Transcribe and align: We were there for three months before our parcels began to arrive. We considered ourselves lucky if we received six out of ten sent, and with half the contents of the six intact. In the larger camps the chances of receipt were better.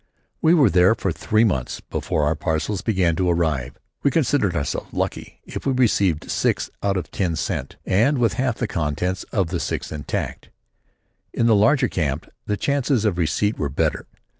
We 0.41 0.55
were 0.55 0.71
there 0.71 0.95
for 0.95 1.11
three 1.11 1.43
months 1.43 1.79
before 1.79 2.23
our 2.23 2.33
parcels 2.33 2.81
began 2.81 3.15
to 3.17 3.29
arrive. 3.29 3.77
We 4.01 4.09
considered 4.09 4.55
ourselves 4.55 4.91
lucky 4.91 5.39
if 5.45 5.63
we 5.67 5.73
received 5.73 6.31
six 6.31 6.71
out 6.81 6.97
of 6.97 7.11
ten 7.11 7.35
sent, 7.35 7.75
and 7.85 8.17
with 8.17 8.33
half 8.33 8.55
the 8.57 8.65
contents 8.65 9.25
of 9.25 9.49
the 9.49 9.59
six 9.59 9.91
intact. 9.91 10.49
In 11.33 11.45
the 11.45 11.53
larger 11.55 11.87
camps 11.87 12.29
the 12.47 12.57
chances 12.57 13.05
of 13.05 13.19
receipt 13.19 13.59
were 13.59 13.69
better. 13.69 14.07